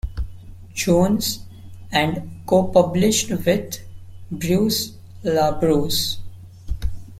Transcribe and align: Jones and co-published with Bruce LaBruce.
Jones 0.73 1.41
and 1.91 2.31
co-published 2.47 3.29
with 3.29 3.81
Bruce 4.31 4.93
LaBruce. 5.23 6.17